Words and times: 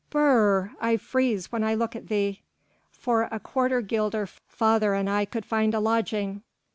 Brrr! 0.11 0.71
I 0.81 0.97
freeze 0.97 1.51
when 1.51 1.63
I 1.63 1.75
look 1.75 1.95
at 1.95 2.07
thee...." 2.07 2.41
"For 2.89 3.29
a 3.31 3.39
quarter 3.39 3.81
guilder 3.81 4.25
father 4.47 4.95
and 4.95 5.07
I 5.07 5.25
could 5.25 5.45
find 5.45 5.75
a 5.75 5.79
lodging...." 5.79 6.41